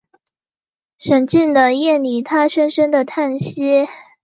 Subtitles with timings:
[0.97, 3.85] 沈静的夜里他深深的叹息